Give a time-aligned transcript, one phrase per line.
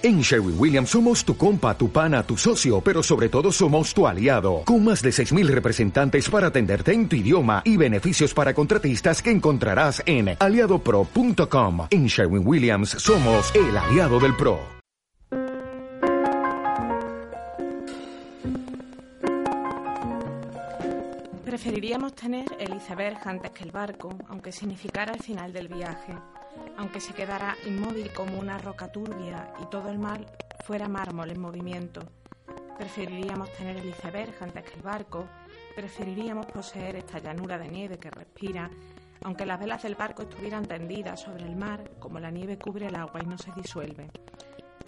[0.00, 4.06] En Sherwin Williams somos tu compa, tu pana, tu socio, pero sobre todo somos tu
[4.06, 9.20] aliado, con más de 6.000 representantes para atenderte en tu idioma y beneficios para contratistas
[9.20, 11.88] que encontrarás en aliadopro.com.
[11.90, 14.60] En Sherwin Williams somos el aliado del PRO.
[21.44, 26.14] Preferiríamos tener el iceberg antes que el barco, aunque significara el final del viaje
[26.76, 30.24] aunque se quedara inmóvil como una roca turbia y todo el mar
[30.64, 32.02] fuera mármol en movimiento.
[32.76, 35.26] Preferiríamos tener el iceberg antes que el barco,
[35.74, 38.70] preferiríamos poseer esta llanura de nieve que respira,
[39.24, 42.96] aunque las velas del barco estuvieran tendidas sobre el mar como la nieve cubre el
[42.96, 44.10] agua y no se disuelve.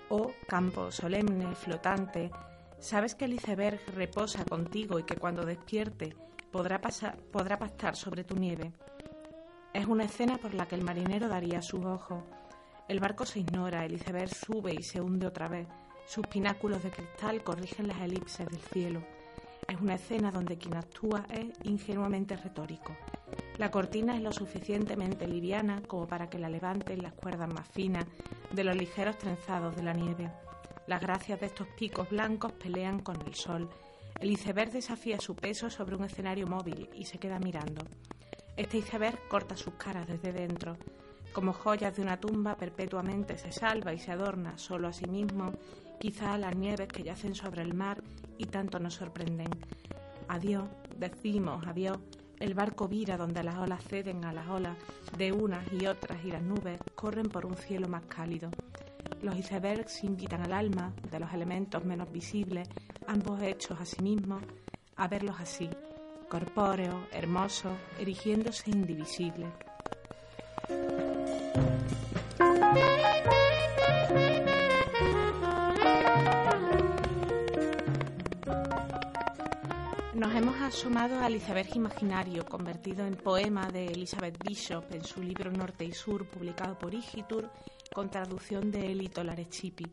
[0.08, 2.30] Oh, campo solemne, flotante,
[2.78, 6.14] sabes que el iceberg reposa contigo y que cuando despierte
[6.50, 8.72] podrá, pasar, podrá pastar sobre tu nieve.
[9.72, 12.24] Es una escena por la que el marinero daría sus ojos.
[12.88, 15.68] El barco se ignora, el iceberg sube y se hunde otra vez.
[16.06, 19.00] Sus pináculos de cristal corrigen las elipses del cielo.
[19.68, 22.96] Es una escena donde quien actúa es ingenuamente retórico.
[23.58, 28.06] La cortina es lo suficientemente liviana como para que la levanten las cuerdas más finas
[28.50, 30.32] de los ligeros trenzados de la nieve.
[30.88, 33.70] Las gracias de estos picos blancos pelean con el sol.
[34.18, 37.84] El iceberg desafía su peso sobre un escenario móvil y se queda mirando.
[38.60, 40.76] Este iceberg corta sus caras desde dentro.
[41.32, 45.54] Como joyas de una tumba perpetuamente se salva y se adorna solo a sí mismo,
[45.98, 48.02] quizá a las nieves que yacen sobre el mar
[48.36, 49.48] y tanto nos sorprenden.
[50.28, 51.96] Adiós, decimos adiós.
[52.38, 54.76] El barco vira donde las olas ceden a las olas
[55.16, 58.50] de unas y otras y las nubes corren por un cielo más cálido.
[59.22, 62.68] Los icebergs invitan al alma de los elementos menos visibles,
[63.06, 64.42] ambos hechos a sí mismos,
[64.96, 65.70] a verlos así,
[66.30, 69.46] corpóreo, hermoso, erigiéndose indivisible.
[80.14, 85.50] Nos hemos asomado al iceberg imaginario, convertido en poema de Elizabeth Bishop en su libro
[85.50, 87.50] Norte y Sur, publicado por Igitur,
[87.92, 89.90] con traducción de Elito Larechipi.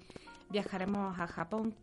[0.52, 1.76] Viajaremos a Japón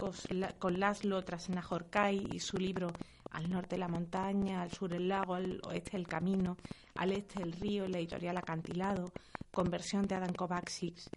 [0.58, 2.92] con Laszlo Trasnajorkai y su libro
[3.34, 6.56] al norte la montaña, al sur el lago, al oeste el camino,
[6.94, 9.12] al este el río, la editorial acantilado,
[9.52, 11.10] conversión de Adam Kovacs.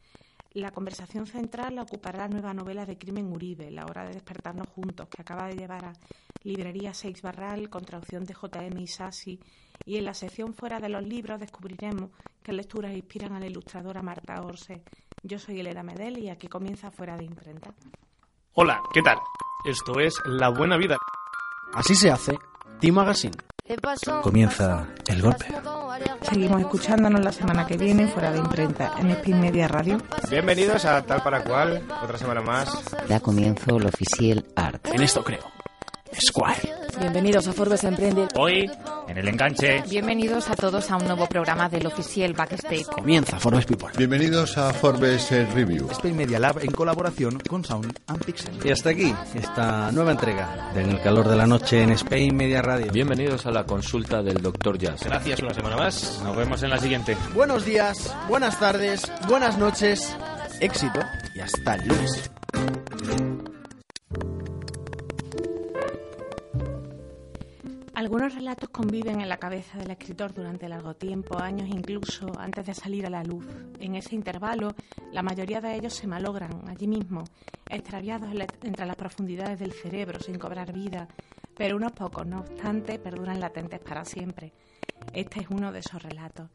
[0.53, 4.67] La conversación central la ocupará la nueva novela de Crimen Uribe, La hora de despertarnos
[4.69, 5.93] juntos, que acaba de llevar a
[6.43, 8.81] Librería Seix Barral con traducción de J.M.
[8.81, 9.39] Isasi.
[9.85, 12.09] Y en la sección fuera de los libros descubriremos
[12.41, 14.81] qué lecturas inspiran a la ilustradora Marta Orse.
[15.21, 17.73] Yo soy Elena Medel y aquí comienza Fuera de Imprenta.
[18.53, 19.17] Hola, ¿qué tal?
[19.65, 20.97] Esto es La Buena Vida.
[21.73, 22.37] Así se hace
[22.79, 23.35] Team Magazine.
[24.23, 25.45] Comienza el golpe.
[26.21, 29.97] Seguimos escuchándonos la semana que viene fuera de imprenta en Spin Media Radio.
[30.29, 32.69] Bienvenidos a Tal para Cual, otra semana más.
[33.07, 34.85] Da comienzo el oficial Art.
[34.87, 35.43] En esto creo.
[36.13, 36.73] Squire.
[36.99, 38.27] Bienvenidos a Forbes Emprende.
[38.35, 38.71] Hoy,
[39.07, 39.83] en el enganche.
[39.89, 42.85] Bienvenidos a todos a un nuevo programa del oficial Backstage.
[42.85, 43.89] Comienza Forbes People.
[43.97, 45.89] Bienvenidos a Forbes Review.
[45.91, 48.59] Spain Media Lab en colaboración con Sound and Pixel.
[48.63, 52.35] Y hasta aquí esta nueva entrega de En el calor de la noche en Spain
[52.35, 52.91] Media Radio.
[52.91, 54.77] Bienvenidos a la consulta del Dr.
[54.77, 55.03] Jazz.
[55.03, 56.21] Gracias una semana más.
[56.23, 57.17] Nos vemos en la siguiente.
[57.33, 60.15] Buenos días, buenas tardes, buenas noches,
[60.59, 60.99] éxito
[61.33, 62.31] y hasta el lunes.
[68.07, 72.73] Algunos relatos conviven en la cabeza del escritor durante largo tiempo, años incluso antes de
[72.73, 73.45] salir a la luz.
[73.81, 74.73] En ese intervalo,
[75.11, 77.25] la mayoría de ellos se malogran allí mismo,
[77.69, 78.29] extraviados
[78.63, 81.09] entre las profundidades del cerebro sin cobrar vida,
[81.57, 84.53] pero unos pocos, no obstante, perduran latentes para siempre.
[85.11, 86.49] Este es uno de esos relatos.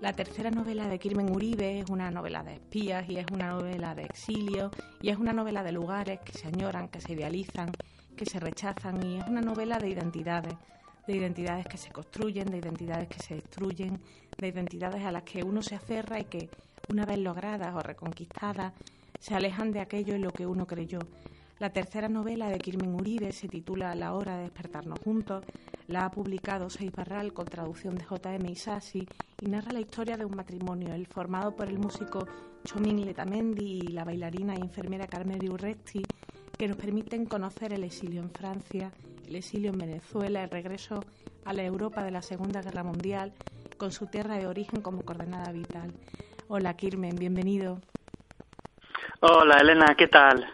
[0.00, 3.94] La tercera novela de Kirmen Uribe es una novela de espías y es una novela
[3.94, 4.70] de exilio
[5.02, 7.72] y es una novela de lugares que se añoran, que se idealizan
[8.18, 10.54] que se rechazan y es una novela de identidades,
[11.08, 13.98] de identidades que se construyen, de identidades que se destruyen,
[14.36, 16.50] de identidades a las que uno se aferra y que,
[16.90, 18.74] una vez logradas o reconquistadas,
[19.18, 20.98] se alejan de aquello en lo que uno creyó.
[21.60, 25.44] La tercera novela de Kirmen Uribe se titula La hora de despertarnos juntos.
[25.86, 28.50] La ha publicado Seis Barral con traducción de J.M.
[28.50, 29.08] Isasi
[29.40, 32.28] y narra la historia de un matrimonio, el formado por el músico
[32.64, 36.02] Chomin Letamendi y la bailarina e enfermera Carmen Urresti,
[36.56, 38.92] que nos permiten conocer el exilio en Francia,
[39.28, 41.04] el exilio en Venezuela, el regreso
[41.44, 43.32] a la Europa de la Segunda Guerra Mundial,
[43.76, 45.92] con su tierra de origen como coordenada vital.
[46.48, 47.78] Hola, Kirmen, bienvenido.
[49.20, 50.46] Hola, Elena, ¿qué tal?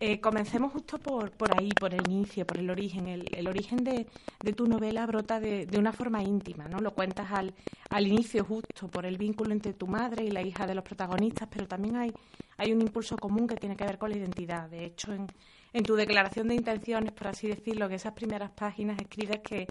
[0.00, 3.06] Eh, comencemos justo por, por ahí, por el inicio, por el origen.
[3.06, 4.06] El, origen de,
[4.42, 6.80] de, tu novela brota de, de, una forma íntima, ¿no?
[6.80, 7.54] Lo cuentas al,
[7.88, 11.48] al inicio justo por el vínculo entre tu madre y la hija de los protagonistas,
[11.50, 12.12] pero también hay,
[12.58, 14.68] hay un impulso común que tiene que ver con la identidad.
[14.68, 15.28] De hecho, en,
[15.76, 19.66] en tu declaración de intenciones, por así decirlo, que esas primeras páginas escribes que,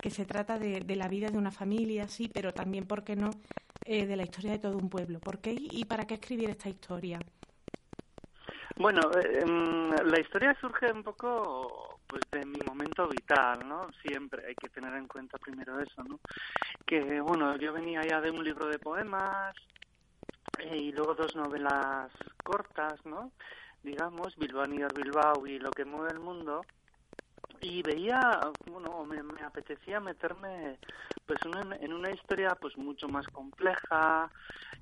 [0.00, 3.14] que se trata de, de, la vida de una familia, sí, pero también, ¿por qué
[3.14, 3.28] no?,
[3.84, 5.20] eh, de la historia de todo un pueblo.
[5.20, 7.18] ¿Por qué y para qué escribir esta historia?
[8.76, 9.44] Bueno, eh,
[10.06, 13.90] la historia surge un poco pues de mi momento vital, ¿no?
[14.02, 16.20] Siempre hay que tener en cuenta primero eso, ¿no?
[16.86, 19.54] Que bueno, yo venía ya de un libro de poemas
[20.58, 22.10] eh, y luego dos novelas
[22.42, 23.32] cortas, ¿no?
[23.82, 26.62] Digamos, Bilbao, Bilbao y Lo que mueve el mundo
[27.60, 28.40] y veía,
[28.70, 30.78] bueno, me, me apetecía meterme
[31.26, 31.38] pues
[31.80, 34.30] en una historia pues mucho más compleja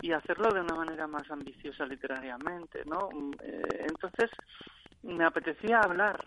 [0.00, 3.08] y hacerlo de una manera más ambiciosa literariamente, ¿no?
[3.42, 4.30] Eh, entonces
[5.02, 6.24] me apetecía hablar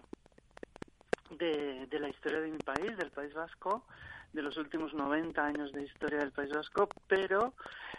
[1.31, 3.85] de, de la historia de mi país, del País Vasco,
[4.33, 7.53] de los últimos 90 años de historia del País Vasco, pero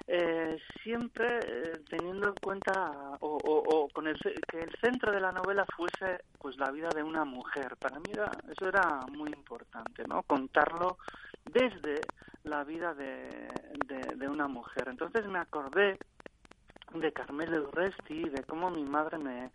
[0.07, 5.33] eh, siempre eh, teniendo en cuenta o, o, con el, que el centro de la
[5.33, 7.77] novela fuese pues la vida de una mujer.
[7.77, 10.23] Para mí era, eso era muy importante, ¿no?
[10.23, 10.99] Contarlo
[11.45, 12.01] desde
[12.45, 13.49] la vida de,
[14.17, 14.89] de, una mujer.
[14.89, 15.99] Entonces me acordé
[16.95, 19.51] de Carmelo Urresti, de cómo mi madre me,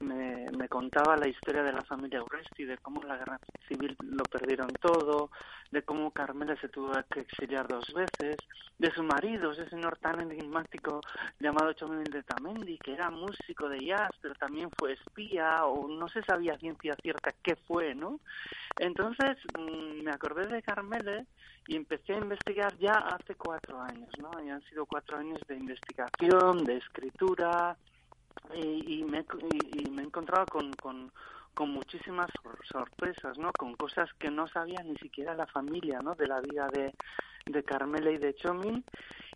[0.00, 4.24] me, me contaba la historia de la familia Urresti, de cómo la guerra civil lo
[4.24, 5.30] perdieron todo,
[5.70, 8.36] de cómo Carmela se tuvo que exiliar dos veces,
[8.78, 11.00] de su marido, ese señor tan enigmático
[11.40, 16.08] llamado Chomel de Tamendi, que era músico de jazz, pero también fue espía, o no
[16.08, 18.20] se sabía ciencia cierta qué fue, ¿no?
[18.78, 21.26] Entonces mmm, me acordé de Carmele
[21.66, 24.30] y empecé a investigar ya hace cuatro años, ¿no?
[24.42, 27.76] Y han sido cuatro años de investigación, de escritura,
[28.54, 31.10] y, y, me, y, y me he encontrado con, con,
[31.68, 32.30] muchísimas
[32.70, 33.50] sorpresas, ¿no?
[33.58, 36.14] Con cosas que no sabía ni siquiera la familia, ¿no?
[36.14, 36.94] De la vida de,
[37.46, 38.84] de Carmela y de Chomin.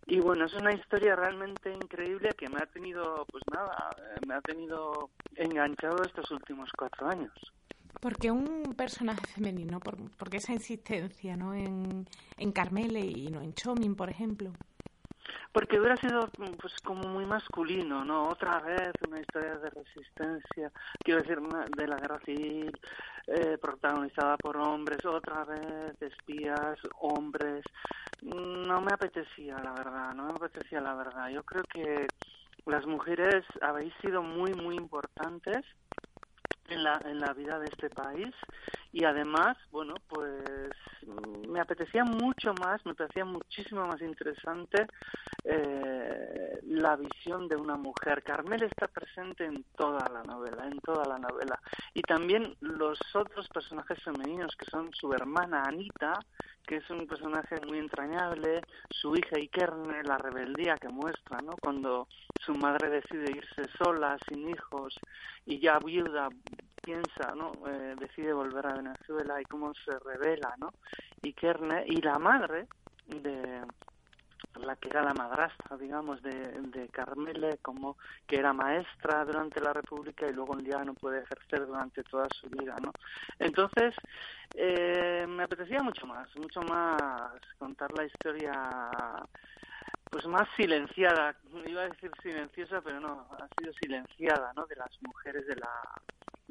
[0.07, 3.91] Y bueno, es una historia realmente increíble que me ha tenido, pues nada,
[4.25, 7.33] me ha tenido enganchado estos últimos cuatro años.
[8.01, 11.55] Porque un personaje femenino, por, porque esa insistencia, ¿no?
[11.55, 12.07] En,
[12.37, 14.53] en Carmele y no en Chomin, por ejemplo
[15.53, 16.29] porque hubiera sido
[16.61, 18.29] pues como muy masculino, ¿no?
[18.29, 21.39] Otra vez una historia de resistencia, quiero decir,
[21.77, 22.73] de la guerra civil,
[23.27, 27.65] eh, protagonizada por hombres, otra vez espías, hombres.
[28.23, 31.29] No me apetecía, la verdad, no me apetecía la verdad.
[31.29, 32.07] Yo creo que
[32.67, 35.65] las mujeres habéis sido muy, muy importantes
[36.69, 38.33] en la, en la vida de este país
[38.93, 40.71] y además, bueno, pues
[41.49, 44.87] me apetecía mucho más, me parecía muchísimo más interesante
[45.45, 48.23] eh, la visión de una mujer.
[48.23, 51.59] Carmel está presente en toda la novela, en toda la novela.
[51.95, 56.21] Y también los otros personajes femeninos, que son su hermana Anita,
[56.67, 58.61] que es un personaje muy entrañable,
[58.91, 61.53] su hija Ikerne, la rebeldía que muestra, ¿no?
[61.61, 62.09] Cuando
[62.45, 64.95] su madre decide irse sola, sin hijos,
[65.47, 66.29] y ya viuda
[66.83, 67.53] piensa, ¿no?
[67.67, 70.73] Eh, decide volver a Venezuela y cómo se revela, ¿no?
[71.23, 72.67] Ikerne y la madre
[73.07, 73.63] de
[74.61, 77.97] la que era la madrastra, digamos, de, de Carmele, como
[78.27, 82.29] que era maestra durante la República y luego un día no puede ejercer durante toda
[82.29, 82.93] su vida, ¿no?
[83.39, 83.95] Entonces,
[84.55, 87.01] eh, me apetecía mucho más, mucho más
[87.59, 88.53] contar la historia
[90.11, 91.35] pues más silenciada,
[91.67, 94.67] iba a decir silenciosa, pero no, ha sido silenciada, ¿no?
[94.67, 95.71] De las mujeres de la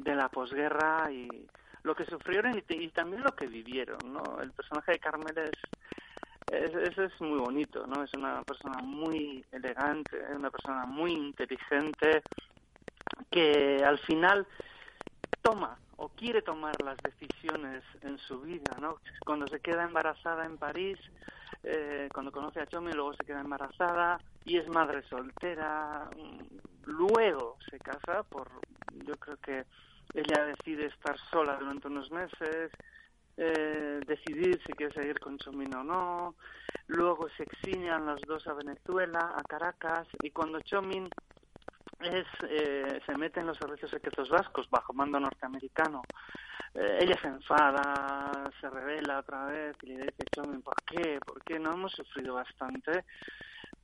[0.03, 1.27] de la posguerra y
[1.83, 4.39] lo que sufrieron y, también lo que vivieron, ¿no?
[4.41, 5.51] El personaje de Carmel es
[6.51, 8.03] es muy bonito, ¿no?
[8.03, 12.21] Es una persona muy elegante, es una persona muy inteligente
[13.29, 14.45] que al final
[15.41, 18.97] toma o quiere tomar las decisiones en su vida, ¿no?
[19.25, 20.97] Cuando se queda embarazada en París,
[21.63, 26.09] eh, cuando conoce a Chomi, luego se queda embarazada y es madre soltera,
[26.85, 28.49] luego se casa por,
[29.05, 29.65] yo creo que
[30.13, 32.71] ella decide estar sola durante unos meses,
[33.37, 36.35] eh, decidir si quiere seguir con Chomin o no.
[36.87, 41.09] Luego se exilian los dos a Venezuela, a Caracas, y cuando Chomin
[42.01, 46.01] es, eh, se mete en los servicios secretos vascos bajo mando norteamericano,
[46.73, 51.19] eh, ella se enfada, se revela otra vez y le dice, Chomin, ¿por qué?
[51.25, 51.59] ¿Por qué?
[51.59, 53.05] No hemos sufrido bastante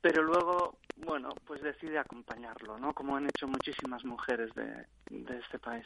[0.00, 2.92] pero luego, bueno, pues decide acompañarlo, ¿no?
[2.94, 5.84] Como han hecho muchísimas mujeres de este país.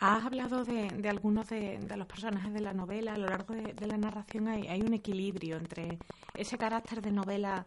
[0.00, 3.14] Has hablado de, de algunos de, de, los personajes de la novela.
[3.14, 5.98] A lo largo de, la narración hay, hay, un equilibrio entre
[6.34, 7.66] ese carácter de novela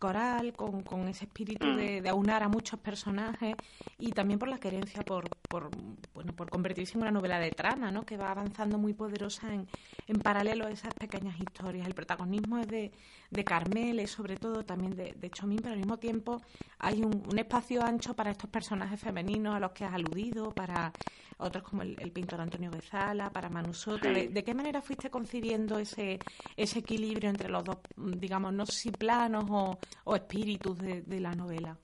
[0.00, 1.76] coral, con, con ese espíritu Mm.
[1.76, 3.54] de, de aunar a muchos personajes
[3.98, 5.70] y también por la querencia por, por,
[6.14, 8.04] bueno, por convertirse en una novela de trama, ¿no?
[8.04, 9.68] que va avanzando muy poderosa en,
[10.08, 11.86] en paralelo a esas pequeñas historias.
[11.86, 12.90] El protagonismo es de,
[13.30, 16.40] de Carmel, es sobre todo también de, de Chomín, pero al mismo tiempo
[16.78, 20.92] hay un, un espacio ancho para estos personajes femeninos a los que has aludido, para
[21.38, 24.08] otros como el, el pintor Antonio Bezala, para Manu Soto.
[24.08, 24.14] Sí.
[24.14, 26.18] ¿De, de qué manera fuiste concibiendo ese,
[26.56, 31.20] ese equilibrio entre los dos, digamos, no sé si planos o, o espíritus de, de
[31.20, 31.76] la novela?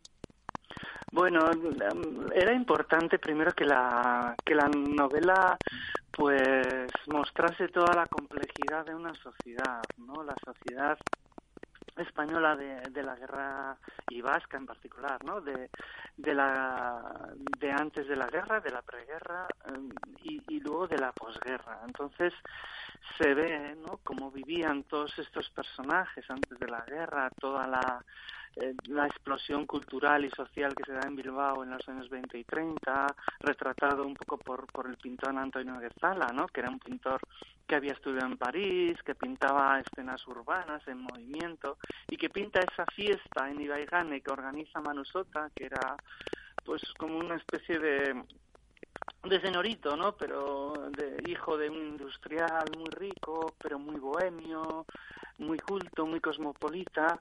[1.12, 5.56] Bueno, mm, era importante primero que la que la novela
[6.10, 10.22] pues mostrase toda la complejidad de una sociedad, ¿no?
[10.24, 10.98] La sociedad
[11.96, 13.76] española de, de la guerra
[14.10, 15.40] y vasca en particular, ¿no?
[15.40, 15.70] De,
[16.16, 19.88] de la de antes de la guerra, de la preguerra eh,
[20.22, 21.80] y, y luego de la posguerra.
[21.86, 22.32] Entonces
[23.18, 23.98] se ve, ¿no?
[24.04, 28.04] Cómo vivían todos estos personajes antes de la guerra, toda la
[28.58, 32.38] eh, la explosión cultural y social que se da en Bilbao en los años 20
[32.38, 33.06] y 30,
[33.40, 36.46] retratado un poco por, por el pintor Antonio Guezala, ¿no?
[36.46, 37.20] que era un pintor
[37.66, 41.76] que había estudiado en París, que pintaba escenas urbanas en movimiento
[42.08, 45.94] y que pinta esa fiesta en Ibaigane que organiza Manusota, que era
[46.64, 48.24] pues como una especie de
[49.24, 50.12] de señorito, ¿no?
[50.12, 54.86] Pero de hijo de un industrial muy rico, pero muy bohemio,
[55.38, 57.20] muy culto, muy cosmopolita.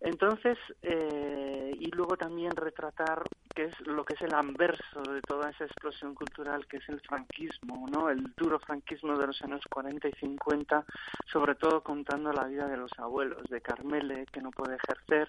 [0.00, 3.22] Entonces, eh, y luego también retratar
[3.54, 7.00] que es lo que es el anverso de toda esa explosión cultural que es el
[7.00, 8.08] franquismo, ¿no?
[8.08, 10.84] El duro franquismo de los años 40 y 50,
[11.32, 15.26] sobre todo contando la vida de los abuelos, de Carmele, que no puede ejercer,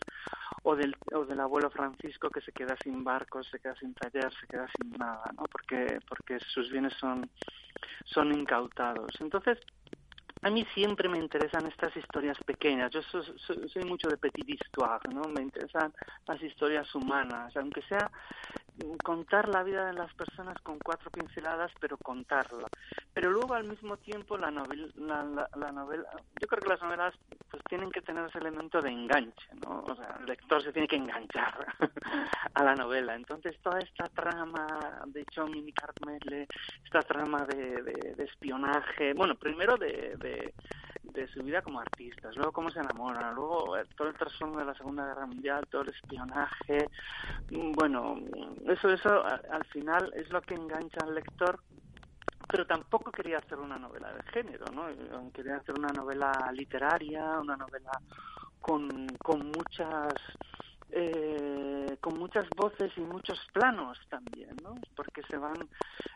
[0.64, 4.32] o del, o del abuelo Francisco, que se queda sin barcos, se queda sin taller,
[4.40, 5.44] se queda sin nada, ¿no?
[5.52, 7.30] Porque, porque sus bienes son,
[8.06, 9.12] son incautados.
[9.20, 9.60] Entonces,
[10.42, 12.92] a mí siempre me interesan estas historias pequeñas.
[12.92, 15.24] Yo soy, soy, soy, mucho de petit histoire, ¿no?
[15.24, 15.94] Me interesan
[16.28, 18.10] las historias humanas, aunque sea
[19.04, 22.68] contar la vida de las personas con cuatro pinceladas, pero contarla.
[23.14, 26.10] Pero luego al mismo tiempo la novela, la, la, la, novela,
[26.40, 27.14] yo creo que las novelas
[27.50, 29.84] pues tienen que tener ese elemento de enganche, ¿no?
[29.88, 31.66] O sea, el lector se tiene que enganchar
[32.54, 33.16] a la novela.
[33.16, 34.68] Entonces toda esta trama
[35.08, 36.48] de Chomin y Carmele,
[36.84, 40.54] esta trama de, de, de espionaje, bueno, primero de, de
[41.14, 44.74] de su vida como artistas, luego cómo se enamoran, luego todo el trasfondo de la
[44.74, 46.90] Segunda Guerra Mundial, todo el espionaje,
[47.50, 48.18] bueno,
[48.68, 51.60] eso, eso al final es lo que engancha al lector,
[52.48, 54.88] pero tampoco quería hacer una novela de género, ¿no?
[55.32, 57.92] Quería hacer una novela literaria, una novela
[58.60, 60.14] con, con muchas
[60.92, 64.76] eh, con muchas voces y muchos planos también, ¿no?
[64.96, 65.70] Porque se van,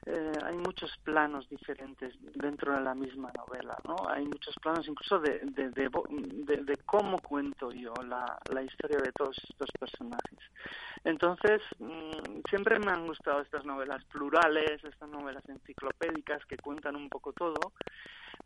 [0.05, 3.95] eh, hay muchos planos diferentes dentro de la misma novela, ¿no?
[4.09, 8.97] Hay muchos planos incluso de, de, de, de, de cómo cuento yo la, la historia
[8.97, 10.39] de todos estos personajes.
[11.03, 17.09] Entonces, mmm, siempre me han gustado estas novelas plurales, estas novelas enciclopédicas que cuentan un
[17.09, 17.73] poco todo,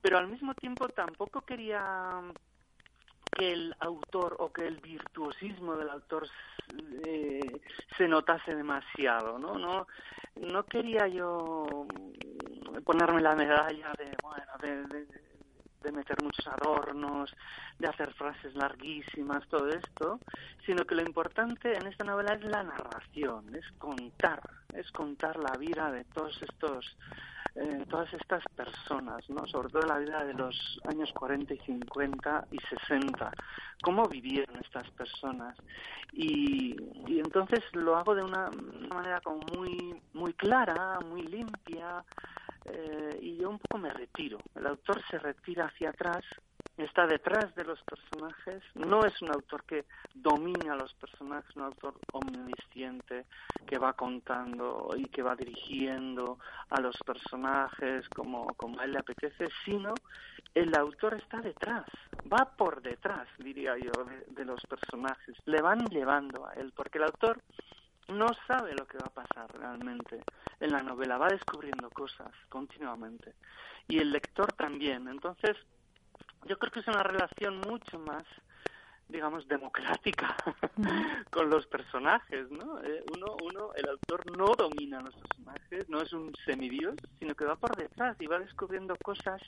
[0.02, 2.22] pero al mismo tiempo tampoco quería
[3.36, 6.28] que el autor o que el virtuosismo del autor
[7.06, 7.62] eh,
[7.98, 9.58] se notase demasiado, ¿no?
[9.58, 9.88] No,
[10.36, 11.86] no quería yo
[12.84, 15.08] ponerme la medalla de, bueno, de, de,
[15.84, 17.34] de meter muchos adornos,
[17.80, 20.20] de hacer frases larguísimas, todo esto,
[20.66, 24.42] sino que lo importante en esta novela es la narración, es contar,
[24.74, 26.98] es contar la vida de todos estos
[27.60, 29.48] eh, todas estas personas, ¿no?
[29.48, 33.32] sobre todo la vida de los años 40 y 50 y 60,
[33.82, 35.58] cómo vivieron estas personas.
[36.14, 36.76] Y,
[37.08, 42.04] y entonces lo hago de una, una, manera como muy, muy clara, muy limpia,
[42.68, 44.38] eh, y yo un poco me retiro.
[44.56, 46.24] El autor se retira hacia atrás
[46.78, 51.64] está detrás de los personajes, no es un autor que domina a los personajes, un
[51.64, 53.26] autor omnisciente
[53.66, 56.38] que va contando y que va dirigiendo
[56.70, 59.96] a los personajes como, como a él le apetece, sino
[60.54, 61.86] el autor está detrás,
[62.32, 67.00] va por detrás, diría yo, de, de los personajes, le van llevando a él, porque
[67.00, 67.42] el autor
[68.10, 70.22] no sabe lo que va a pasar realmente
[70.60, 73.36] en la novela, va descubriendo cosas continuamente.
[73.88, 75.56] Y el lector también, entonces
[76.46, 78.24] yo creo que es una relación mucho más
[79.10, 80.36] digamos democrática
[81.32, 86.02] con los personajes no eh, uno uno el autor no domina a los personajes no
[86.02, 89.42] es un semidios sino que va por detrás y va descubriendo cosas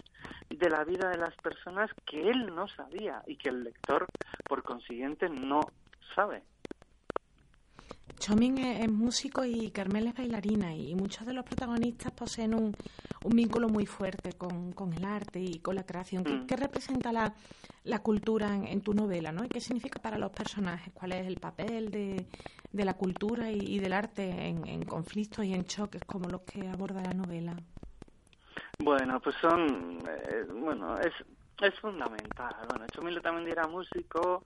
[0.50, 4.06] de la vida de las personas que él no sabía y que el lector
[4.48, 5.60] por consiguiente no
[6.16, 6.42] sabe
[8.18, 12.76] Chomín es, músico y Carmel es bailarina y muchos de los protagonistas poseen un,
[13.26, 16.24] vínculo muy fuerte con, el arte y con la creación.
[16.24, 16.60] ¿Qué, mm.
[16.60, 17.34] representa la,
[17.84, 19.32] la cultura en, tu novela?
[19.32, 19.46] ¿no?
[19.46, 20.94] ¿Y qué significa para los personajes?
[20.94, 22.26] ¿Cuál es el papel de,
[22.72, 27.02] de la cultura y, del arte en, conflictos y en choques como los que aborda
[27.02, 27.56] la novela?
[28.80, 31.14] Bueno, pues son, eh, bueno, es,
[31.62, 32.56] es fundamental.
[32.70, 34.44] Bueno, Chomín también era músico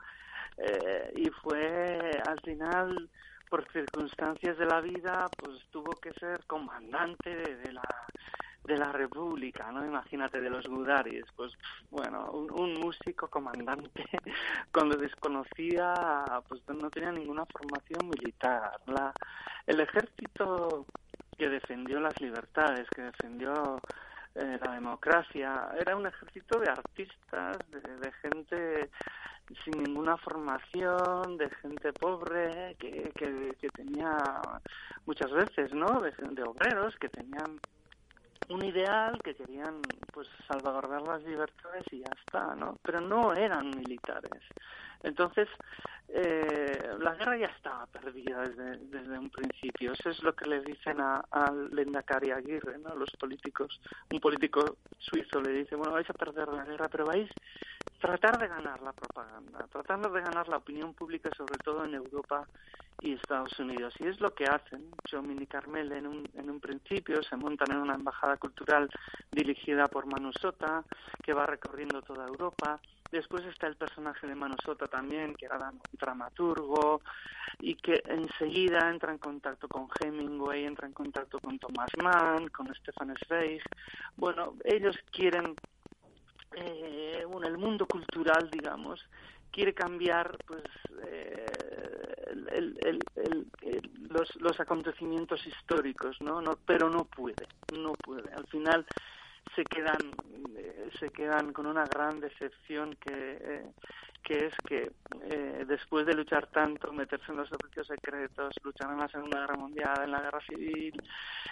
[0.57, 3.09] eh, y fue al final
[3.53, 7.87] por circunstancias de la vida, pues tuvo que ser comandante de, la
[8.63, 9.85] de la República, ¿no?
[9.85, 11.53] Imagínate, de los Gudaris, pues
[11.91, 14.05] bueno, un, músico comandante
[14.73, 15.93] cuando desconocía,
[16.47, 18.71] pues no tenía ninguna formación militar.
[18.87, 19.13] La,
[19.67, 20.87] el ejército
[21.37, 23.79] que defendió las libertades, que defendió
[24.33, 28.89] eh, la democracia, era un ejército de artistas, de gente
[29.63, 34.17] sin ninguna formación, de gente pobre, que, que, tenía
[35.05, 35.99] muchas veces, ¿no?
[35.99, 37.59] De, de, obreros que tenían
[38.49, 39.81] un ideal, que querían,
[40.13, 42.77] pues, salvaguardar las libertades y ya está, ¿no?
[42.83, 44.43] Pero no eran militares.
[45.03, 45.47] Entonces,
[46.09, 49.93] eh, la guerra ya estaba perdida desde, un principio.
[49.93, 52.95] Eso es lo que le dicen a, a Lendakari Aguirre, ¿no?
[52.95, 53.79] Los políticos.
[54.11, 58.37] Un político suizo le dice, bueno, vais a perder la guerra, pero vais a tratar
[58.37, 62.47] de ganar la propaganda, tratando de ganar la opinión pública, sobre todo en Europa
[63.01, 63.93] y Estados Unidos.
[63.99, 64.91] Y es lo que hacen.
[65.09, 68.89] Jomin y Carmel en un, en un principio se montan en una embajada cultural
[69.31, 70.83] dirigida por Manu Sota,
[71.23, 72.79] que va recorriendo toda Europa.
[73.13, 76.99] Después está el personaje de Manu Sota también, que era dramaturgo,
[77.59, 82.73] y que enseguida entra en contacto con Hemingway, entra en contacto con Thomas Mann, con
[82.73, 83.61] Stefan Zweig.
[84.17, 85.53] Bueno, ellos quieren,
[86.55, 89.07] eh, bueno, el mundo cultural, digamos,
[89.51, 90.63] quiere cambiar pues
[91.05, 91.45] eh,
[94.09, 98.83] los, los acontecimientos históricos no no pero no puede no puede al final
[99.55, 99.97] se quedan
[100.55, 103.65] eh, se quedan con una gran decepción que eh,
[104.23, 104.91] que es que
[105.29, 109.57] eh, después de luchar tanto, meterse en los servicios secretos, luchar en la Segunda Guerra
[109.57, 110.93] Mundial, en la Guerra Civil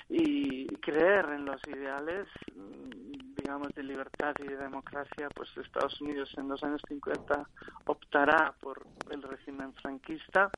[0.09, 6.33] y creer en los ideales, mm, digamos, de libertad y de democracia, pues Estados Unidos
[6.37, 7.45] en los años 50
[7.85, 10.49] optará por el régimen franquista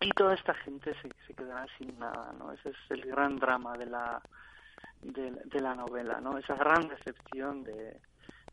[0.00, 2.50] y toda esta gente se, se quedará sin nada, ¿no?
[2.52, 4.20] Ese es el gran drama de la
[5.02, 6.38] de, la novela, ¿no?
[6.38, 7.96] Esa gran decepción de,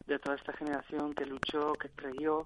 [0.06, 2.46] de toda esta generación que luchó, que creyó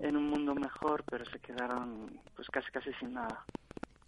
[0.00, 3.44] en un mundo mejor, pero se quedaron pues casi casi sin nada.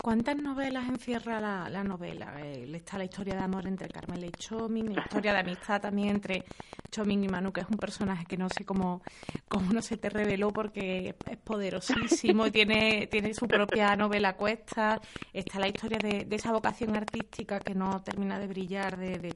[0.01, 2.41] ¿Cuántas novelas encierra la, la novela?
[2.41, 6.11] Eh, está la historia de amor entre Carmela y Chomin, la historia de amistad también
[6.11, 6.45] entre
[6.91, 9.03] Chomin y Manu, que es un personaje que no sé cómo,
[9.49, 15.01] cómo no se te reveló porque es poderosísimo tiene, tiene su propia novela cuesta.
[15.33, 19.35] Está la historia de, esa vocación artística que no termina de brillar de, de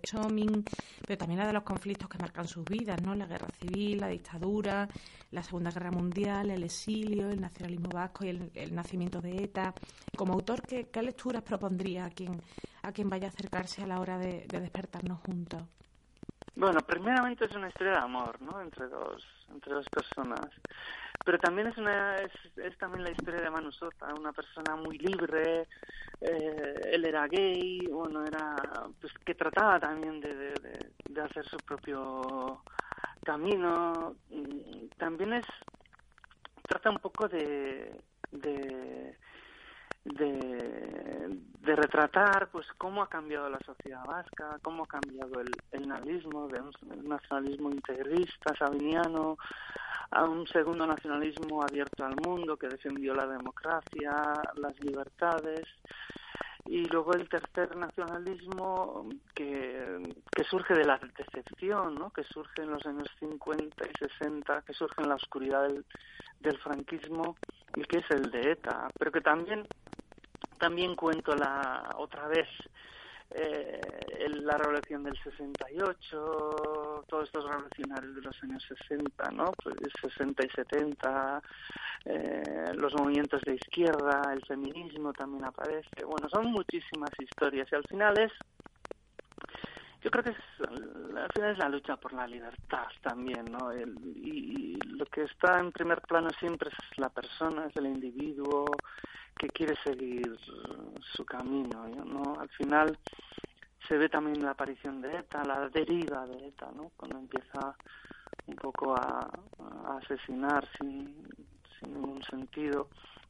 [1.07, 3.15] pero también la de los conflictos que marcan sus vidas, ¿no?
[3.15, 4.89] La guerra civil, la dictadura,
[5.31, 9.75] la Segunda Guerra Mundial, el exilio, el nacionalismo vasco y el, nacimiento de ETA.
[10.17, 12.41] Como autor, ¿qué, lecturas propondría a quien,
[12.83, 15.63] a quien vaya a acercarse a la hora de, despertarnos juntos?
[16.55, 18.61] Bueno, primeramente es una historia de amor, ¿no?
[18.61, 20.51] Entre dos, entre dos personas.
[21.25, 25.67] Pero también es, una, es, también la historia de Manu Sota, una persona muy libre.
[26.21, 28.55] Eh, él era gay, bueno, era,
[29.01, 30.55] pues, que trataba también de,
[31.09, 32.63] de hacer su propio
[33.25, 34.17] camino
[34.99, 35.47] también es
[36.63, 38.01] trata un poco de
[38.33, 39.17] de,
[40.05, 40.52] de,
[41.77, 46.61] retratar pues cómo ha cambiado la sociedad vasca, cómo ha cambiado el, el nacionalismo, de
[46.61, 49.39] un nacionalismo integrista, sabiniano,
[50.11, 55.67] a un segundo nacionalismo abierto al mundo que defendió la democracia, las libertades
[56.67, 62.11] y luego el tercer nacionalismo que, que surge de la decepción, ¿no?
[62.11, 65.85] que surge en los años 50 y 60, que surge en la oscuridad del,
[66.41, 67.37] del franquismo
[67.75, 69.67] y que es el de ETA, pero que también
[70.63, 72.47] también cuento la otra vez
[73.31, 73.81] eh,
[74.45, 79.47] la revolución del 68, todos estos revolucionarios de los años 60, ¿no?
[79.61, 81.43] Pues 60 y 70,
[82.05, 86.05] eh, los movimientos de izquierda, el feminismo también aparece.
[86.07, 88.33] Bueno, son muchísimas historias y al final es
[90.03, 90.37] yo creo que es,
[90.69, 93.73] al final es la lucha por la libertad también, ¿no?
[93.77, 94.72] y,
[95.03, 98.67] lo que está en primer plano siempre es la persona, es el individuo
[99.37, 100.39] que quiere seguir
[101.17, 102.39] su camino, ¿no?
[102.39, 102.97] Al final
[103.89, 106.93] se ve también la aparición de ETA, la deriva de ETA, ¿no?
[106.97, 107.75] Cuando empieza
[108.47, 109.29] un poco a,
[109.99, 111.27] asesinar sin,
[111.81, 112.89] sin ningún sentido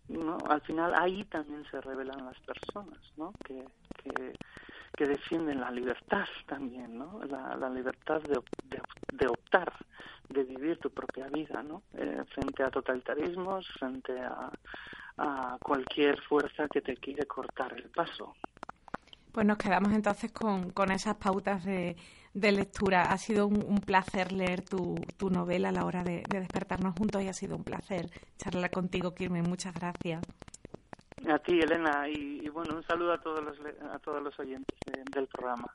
[0.08, 0.36] ¿no?
[0.50, 3.32] Al final ahí también se revelan las personas, ¿no?
[3.44, 3.64] Que,
[4.02, 4.34] que,
[4.96, 7.20] que defienden la libertad también, ¿no?
[7.24, 8.38] La, libertad de,
[9.12, 9.72] de, optar,
[10.28, 11.82] de vivir tu propia vida, ¿no?
[11.94, 14.50] Eh, frente a totalitarismos, frente a,
[15.16, 18.34] a cualquier fuerza que te quiere cortar el paso.
[19.32, 21.96] Pues nos quedamos entonces con, con esas pautas de,
[22.34, 23.04] de, lectura.
[23.04, 27.22] Ha sido un, placer leer tu, tu, novela a la hora de, de, despertarnos juntos
[27.22, 29.40] y ha sido un placer charlar contigo, Kirme.
[29.40, 30.20] Muchas gracias.
[31.28, 33.56] A ti, Elena, y, y bueno, un saludo a todos los,
[33.92, 35.72] a todos los oyentes de, del programa.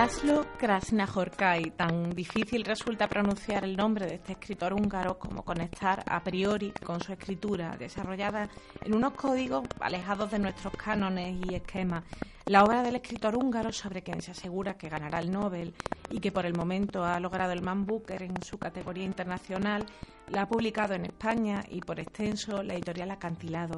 [0.00, 6.24] Laszlo Krasznahorkai, tan difícil resulta pronunciar el nombre de este escritor húngaro como conectar a
[6.24, 8.48] priori con su escritura, desarrollada
[8.82, 12.04] en unos códigos alejados de nuestros cánones y esquemas.
[12.46, 15.74] La obra del escritor húngaro sobre quien se asegura que ganará el Nobel
[16.08, 19.84] y que por el momento ha logrado el Man Booker en su categoría internacional,
[20.28, 23.76] la ha publicado en España y por extenso la editorial Acantilado.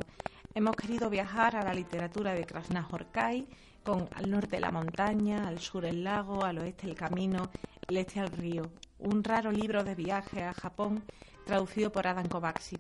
[0.54, 3.44] Hemos querido viajar a la literatura de Krasznahorkai
[3.82, 7.50] con al norte la montaña, al sur el lago, al oeste el camino,
[7.88, 8.70] el este al río.
[8.98, 11.02] Un raro libro de viaje a Japón
[11.44, 12.76] traducido por Adam Kovacs.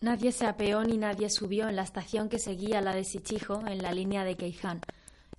[0.00, 3.82] Nadie se apeó ni nadie subió en la estación que seguía la de Shichijo en
[3.82, 4.80] la línea de Keihan.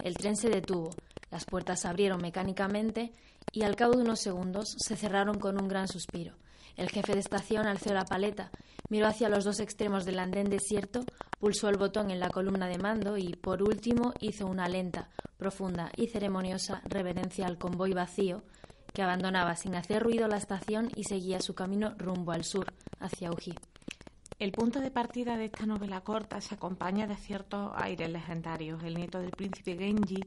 [0.03, 0.91] El tren se detuvo,
[1.31, 3.13] las puertas se abrieron mecánicamente
[3.51, 6.35] y al cabo de unos segundos se cerraron con un gran suspiro.
[6.77, 8.51] El jefe de estación alzó la paleta,
[8.89, 11.05] miró hacia los dos extremos del andén desierto,
[11.39, 15.91] pulsó el botón en la columna de mando y, por último, hizo una lenta, profunda
[15.95, 18.43] y ceremoniosa reverencia al convoy vacío
[18.93, 23.31] que abandonaba sin hacer ruido la estación y seguía su camino rumbo al sur, hacia
[23.31, 23.53] Uji.
[24.39, 28.83] El punto de partida de esta novela corta se acompaña de ciertos aires legendarios.
[28.83, 30.23] El nieto del príncipe Genji,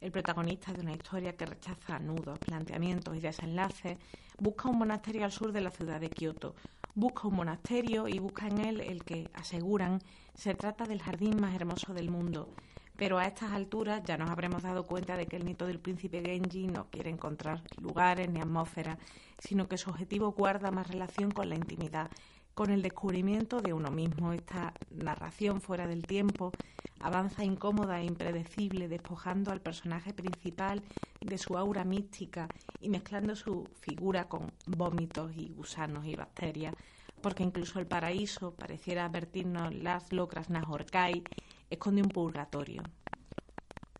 [0.00, 3.98] el protagonista de una historia que rechaza nudos, planteamientos y desenlaces,
[4.38, 6.54] busca un monasterio al sur de la ciudad de Kioto.
[6.94, 10.00] Busca un monasterio y busca en él el que, aseguran,
[10.34, 12.48] se trata del jardín más hermoso del mundo.
[12.96, 16.22] Pero a estas alturas ya nos habremos dado cuenta de que el nieto del príncipe
[16.24, 18.98] Genji no quiere encontrar lugares ni atmósfera,
[19.38, 22.10] sino que su objetivo guarda más relación con la intimidad,
[22.54, 24.32] con el descubrimiento de uno mismo.
[24.32, 26.52] Esta narración fuera del tiempo
[27.00, 30.82] avanza incómoda e impredecible, despojando al personaje principal
[31.20, 32.48] de su aura mística
[32.80, 36.74] y mezclando su figura con vómitos y gusanos y bacterias,
[37.20, 41.22] porque incluso el paraíso, pareciera advertirnos las locras Nahorkai,
[41.70, 42.82] esconde un purgatorio.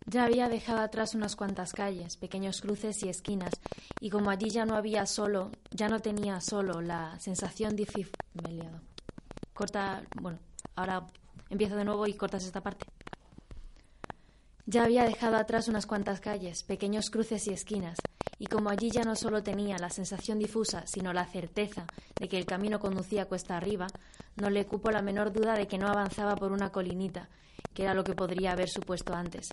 [0.08, 3.50] Ya había dejado atrás unas cuantas calles, pequeños cruces y esquinas,
[4.00, 8.12] y como allí ya no había solo, ya no tenía solo la sensación difícil.
[9.52, 10.02] Corta.
[10.20, 10.38] Bueno,
[10.76, 11.06] ahora
[11.50, 12.86] empiezo de nuevo y cortas esta parte.
[14.68, 17.98] Ya había dejado atrás unas cuantas calles, pequeños cruces y esquinas,
[18.38, 21.86] y como allí ya no solo tenía la sensación difusa, sino la certeza
[22.18, 23.86] de que el camino conducía cuesta arriba,
[24.34, 27.28] no le cupo la menor duda de que no avanzaba por una colinita,
[27.74, 29.50] que era lo que podría haber supuesto antes,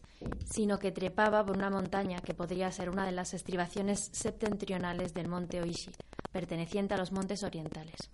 [0.49, 5.27] sino que trepaba por una montaña que podría ser una de las estribaciones septentrionales del
[5.27, 5.91] monte Oishi,
[6.31, 8.09] perteneciente a los montes orientales.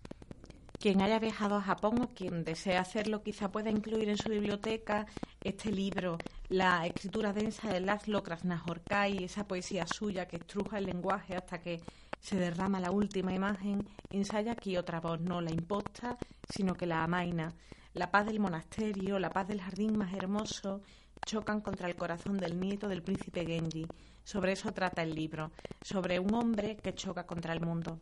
[0.80, 5.08] Quien haya viajado a Japón o quien desee hacerlo quizá pueda incluir en su biblioteca
[5.44, 11.36] este libro, la escritura densa de Laszlo Krasznahorkai, esa poesía suya que estruja el lenguaje
[11.36, 11.82] hasta que
[12.22, 16.18] se derrama la última imagen, ensaya aquí otra voz, no la imposta,
[16.50, 17.54] sino que la amaina.
[17.94, 20.82] La paz del monasterio, la paz del jardín más hermoso,
[21.26, 23.86] chocan contra el corazón del nieto del príncipe Genji.
[24.24, 28.00] Sobre eso trata el libro, sobre un hombre que choca contra el mundo.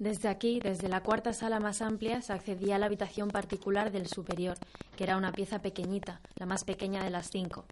[0.00, 4.06] Desde aquí, desde la cuarta sala más amplia, se accedía a la habitación particular del
[4.06, 4.56] superior,
[4.96, 7.66] que era una pieza pequeñita, la más pequeña de las cinco.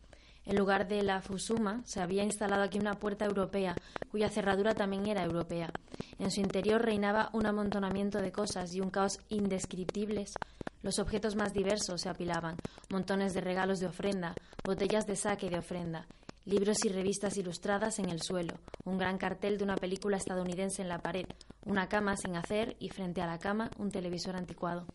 [0.45, 3.75] En lugar de la Fusuma, se había instalado aquí una puerta europea,
[4.11, 5.73] cuya cerradura también era europea.
[6.19, 10.35] En su interior reinaba un amontonamiento de cosas y un caos indescriptibles.
[10.83, 12.57] Los objetos más diversos se apilaban,
[12.91, 16.07] montones de regalos de ofrenda, botellas de saque de ofrenda,
[16.49, 20.89] libros y revistas ilustradas en el suelo, un gran cartel de una película estadounidense en
[20.89, 21.27] la pared,
[21.67, 24.87] una cama sin hacer y frente a la cama un televisor anticuado.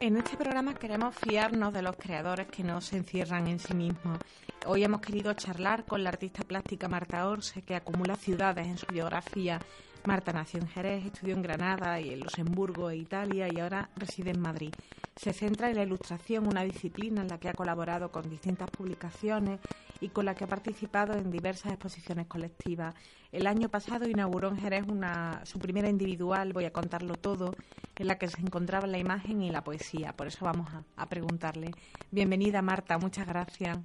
[0.00, 4.18] En este programa queremos fiarnos de los creadores que no se encierran en sí mismos.
[4.66, 8.86] Hoy hemos querido charlar con la artista plástica Marta Orse, que acumula ciudades en su
[8.86, 9.60] biografía.
[10.04, 14.30] Marta nació en Jerez, estudió en Granada y en Luxemburgo e Italia y ahora reside
[14.30, 14.74] en Madrid.
[15.14, 19.60] Se centra en la ilustración, una disciplina en la que ha colaborado con distintas publicaciones
[20.00, 22.94] y con la que ha participado en diversas exposiciones colectivas.
[23.30, 27.54] El año pasado inauguró en Jerez una, su primera individual, voy a contarlo todo,
[27.96, 30.12] en la que se encontraba la imagen y la poesía.
[30.16, 31.70] Por eso vamos a, preguntarle.
[32.10, 33.78] Bienvenida, Marta, muchas gracias.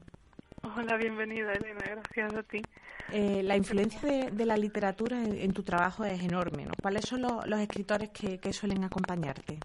[0.75, 2.61] Hola, bienvenida, Elena, gracias a ti.
[3.11, 4.01] Eh, la influencia
[4.31, 6.71] de, la literatura en, tu trabajo es enorme, ¿no?
[6.81, 9.59] ¿Cuáles son los, escritores que, que suelen acompañarte?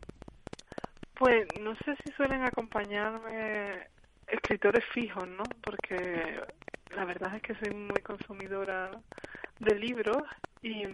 [1.14, 3.88] Pues no sé si suelen acompañarme
[4.28, 5.44] escritores fijos, ¿no?
[5.62, 6.40] Porque
[6.94, 8.90] la verdad es que soy muy consumidora
[9.58, 10.22] de libros
[10.62, 10.84] y,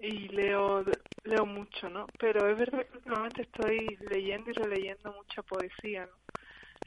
[0.00, 0.84] y leo
[1.24, 2.06] leo mucho, ¿no?
[2.18, 6.16] Pero es verdad que últimamente estoy leyendo y releyendo mucha poesía, ¿no?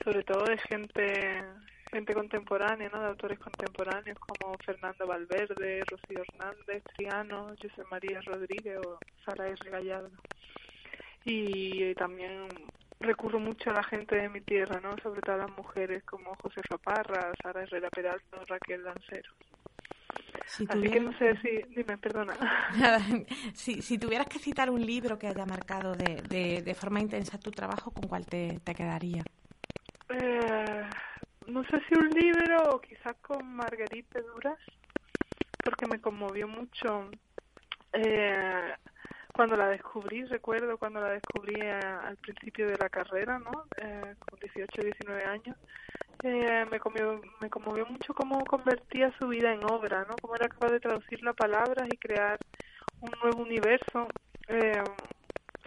[0.03, 1.43] Sobre todo de gente
[1.91, 2.99] gente contemporánea, ¿no?
[2.99, 9.69] De autores contemporáneos como Fernando Valverde, Rocío Hernández, Triano, José María Rodríguez o Sara R.
[9.69, 10.11] Gallardo.
[11.25, 12.47] Y también
[12.99, 14.95] recurro mucho a la gente de mi tierra, ¿no?
[15.01, 19.31] Sobre todo a las mujeres como José Parra, Sara Herrera Peralta Raquel Lancero.
[20.45, 21.61] Así que no sé si...
[21.75, 22.33] Dime, perdona.
[23.53, 27.37] si, si tuvieras que citar un libro que haya marcado de, de, de forma intensa
[27.37, 29.23] tu trabajo, ¿con cuál te, te quedaría?
[30.09, 30.68] Eh,
[31.49, 34.59] no sé si un libro o quizás con Marguerite Duras,
[35.63, 37.09] porque me conmovió mucho
[37.93, 38.73] eh,
[39.33, 43.65] cuando la descubrí, recuerdo cuando la descubrí al principio de la carrera, ¿no?
[43.77, 45.57] Eh, con 18, 19 años,
[46.23, 50.15] eh, me, conmovió, me conmovió mucho cómo convertía su vida en obra, ¿no?
[50.21, 52.37] Cómo era capaz de traducirlo a palabras y crear
[53.01, 54.07] un nuevo universo
[54.49, 54.83] eh,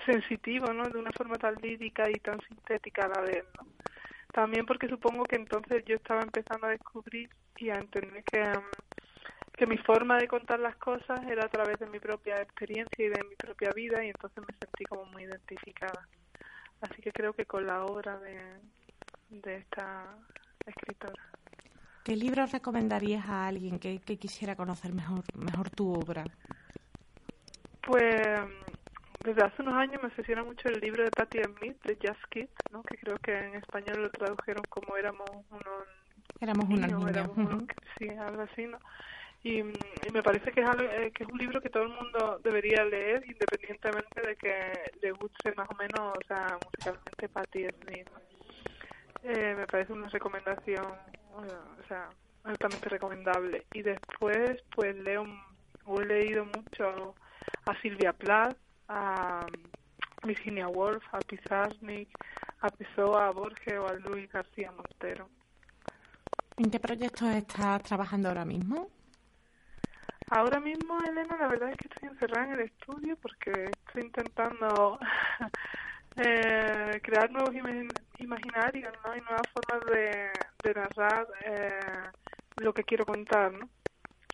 [0.05, 0.85] sensitivo, ¿no?
[0.89, 3.82] De una forma tan lírica y tan sintética a la vez, ¿no?
[4.33, 8.41] También porque supongo que entonces yo estaba empezando a descubrir y a entender que...
[8.41, 8.65] Um,
[9.57, 13.09] que mi forma de contar las cosas era a través de mi propia experiencia y
[13.09, 16.09] de mi propia vida y entonces me sentí como muy identificada.
[16.81, 18.41] Así que creo que con la obra de,
[19.31, 20.17] de esta
[20.67, 21.23] escritora.
[22.03, 26.25] ¿Qué libros recomendarías a alguien que, que quisiera conocer mejor, mejor tu obra?
[27.83, 28.41] Pues
[29.25, 32.53] desde hace unos años me obsesiona mucho el libro de Patti Smith, de Just Kids,
[32.71, 32.83] ¿no?
[32.83, 35.87] que creo que en español lo tradujeron como éramos unos
[36.41, 37.65] Éramos unos niños.
[37.99, 38.79] sí, algo así, ¿no?
[39.45, 42.85] y, me parece que es, eh, que es un libro que todo el mundo debería
[42.85, 48.09] leer independientemente de que le guste más o menos, o sea, musicalmente Patti Smith.
[49.25, 50.87] Eh, me parece una recomendación,
[51.35, 52.09] o sea,
[52.45, 53.67] altamente recomendable.
[53.73, 55.25] Y después, pues leo,
[55.87, 57.15] he leído mucho
[57.67, 58.57] a Silvia Plath,
[58.93, 59.47] a
[60.25, 62.09] Virginia Woolf, a Pizarnik,
[62.61, 65.29] a Pessoa, a Borges o a Luis García Montero.
[66.57, 68.89] ¿En qué proyectos estás trabajando ahora mismo?
[70.31, 74.99] Ahora mismo, Elena, la verdad es que estoy encerrada en el estudio porque estoy intentando
[76.17, 77.55] eh, crear nuevos
[78.19, 79.17] imaginarios ¿no?
[79.17, 80.31] y nuevas formas de,
[80.63, 82.11] de narrar eh,
[82.59, 83.53] lo que quiero contar.
[83.53, 83.69] ¿no?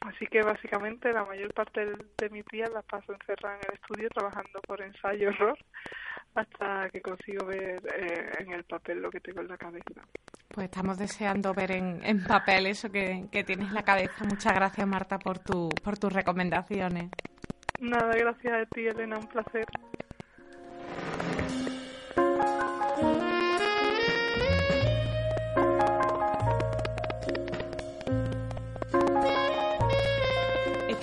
[0.01, 1.85] Así que básicamente la mayor parte
[2.19, 5.59] de, mi día la paso encerrada en el estudio trabajando por ensayo error
[6.35, 10.01] hasta que consigo ver eh, en el papel lo que tengo en la cabeza.
[10.49, 14.25] Pues estamos deseando ver en, en papel eso que, que, tienes en la cabeza.
[14.25, 17.11] Muchas gracias, Marta, por, tu, por tus recomendaciones.
[17.81, 19.67] Nada, gracias a ti, Elena, un placer.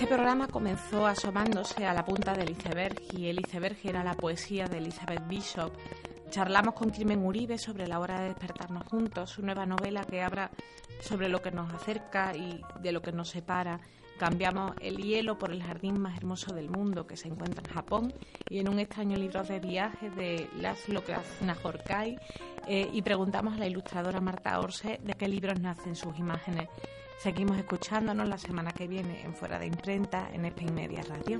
[0.06, 4.68] Este programa comenzó asomándose a la punta del iceberg y el iceberg era la poesía
[4.68, 5.74] de Elizabeth Bishop.
[6.30, 10.52] Charlamos con Crimen Uribe sobre la hora de despertarnos juntos, su nueva novela que habla
[11.02, 13.80] sobre lo que nos acerca y de lo que nos separa.
[14.18, 18.14] Cambiamos el hielo por el jardín más hermoso del mundo que se encuentra en Japón
[18.50, 22.18] y en un extraño libro de viajes de Laszlo Krasznahorkai
[22.68, 26.70] eh, y preguntamos a la ilustradora Marta Orse de qué libros nacen sus imágenes.
[27.20, 31.40] Seguimos escuchándonos la semana que viene en Fuera de Imprenta en Spain Media Radio.